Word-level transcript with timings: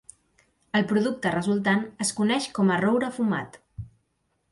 El 0.77 0.85
producte 0.91 1.33
resultant 1.35 1.85
es 2.05 2.13
coneix 2.21 2.47
com 2.59 2.73
a 2.73 2.79
"roure 2.85 3.11
fumat". 3.19 3.61